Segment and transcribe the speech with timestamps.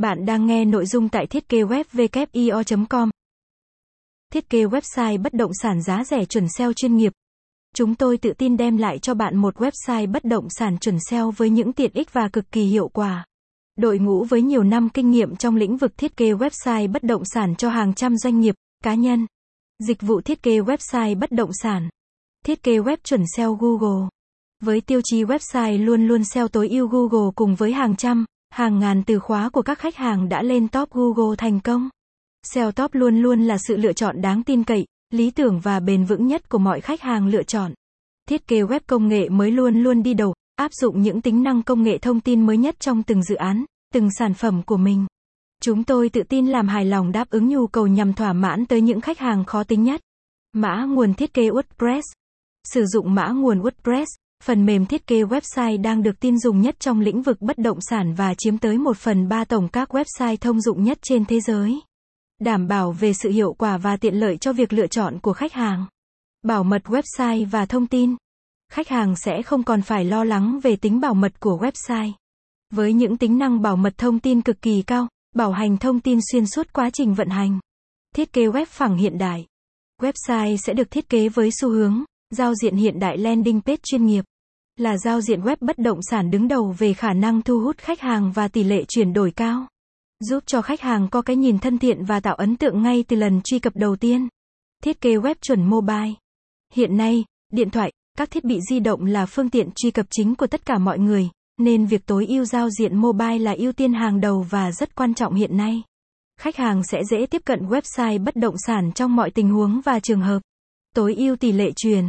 [0.00, 3.10] Bạn đang nghe nội dung tại thiết kế web com
[4.32, 7.12] Thiết kế website bất động sản giá rẻ chuẩn SEO chuyên nghiệp.
[7.74, 11.30] Chúng tôi tự tin đem lại cho bạn một website bất động sản chuẩn SEO
[11.30, 13.26] với những tiện ích và cực kỳ hiệu quả.
[13.76, 17.22] Đội ngũ với nhiều năm kinh nghiệm trong lĩnh vực thiết kế website bất động
[17.24, 18.54] sản cho hàng trăm doanh nghiệp,
[18.84, 19.26] cá nhân.
[19.78, 21.88] Dịch vụ thiết kế website bất động sản.
[22.46, 24.08] Thiết kế web chuẩn SEO Google.
[24.62, 28.78] Với tiêu chí website luôn luôn SEO tối ưu Google cùng với hàng trăm, hàng
[28.78, 31.88] ngàn từ khóa của các khách hàng đã lên top Google thành công.
[32.42, 36.04] SEO top luôn luôn là sự lựa chọn đáng tin cậy, lý tưởng và bền
[36.04, 37.72] vững nhất của mọi khách hàng lựa chọn.
[38.28, 41.62] Thiết kế web công nghệ mới luôn luôn đi đầu, áp dụng những tính năng
[41.62, 45.06] công nghệ thông tin mới nhất trong từng dự án, từng sản phẩm của mình.
[45.62, 48.80] Chúng tôi tự tin làm hài lòng đáp ứng nhu cầu nhằm thỏa mãn tới
[48.80, 50.00] những khách hàng khó tính nhất.
[50.52, 52.02] Mã nguồn thiết kế WordPress.
[52.74, 54.06] Sử dụng mã nguồn WordPress,
[54.42, 57.78] phần mềm thiết kế website đang được tin dùng nhất trong lĩnh vực bất động
[57.80, 61.40] sản và chiếm tới 1 phần 3 tổng các website thông dụng nhất trên thế
[61.40, 61.80] giới.
[62.40, 65.52] Đảm bảo về sự hiệu quả và tiện lợi cho việc lựa chọn của khách
[65.52, 65.86] hàng.
[66.42, 68.16] Bảo mật website và thông tin.
[68.72, 72.12] Khách hàng sẽ không còn phải lo lắng về tính bảo mật của website.
[72.70, 76.18] Với những tính năng bảo mật thông tin cực kỳ cao, bảo hành thông tin
[76.32, 77.60] xuyên suốt quá trình vận hành.
[78.16, 79.46] Thiết kế web phẳng hiện đại.
[80.00, 84.06] Website sẽ được thiết kế với xu hướng giao diện hiện đại landing page chuyên
[84.06, 84.24] nghiệp
[84.80, 88.00] là giao diện web bất động sản đứng đầu về khả năng thu hút khách
[88.00, 89.66] hàng và tỷ lệ chuyển đổi cao.
[90.20, 93.16] Giúp cho khách hàng có cái nhìn thân thiện và tạo ấn tượng ngay từ
[93.16, 94.28] lần truy cập đầu tiên.
[94.82, 96.12] Thiết kế web chuẩn mobile.
[96.74, 100.34] Hiện nay, điện thoại, các thiết bị di động là phương tiện truy cập chính
[100.34, 103.92] của tất cả mọi người, nên việc tối ưu giao diện mobile là ưu tiên
[103.92, 105.82] hàng đầu và rất quan trọng hiện nay.
[106.40, 110.00] Khách hàng sẽ dễ tiếp cận website bất động sản trong mọi tình huống và
[110.00, 110.40] trường hợp.
[110.94, 112.04] Tối ưu tỷ lệ truyền.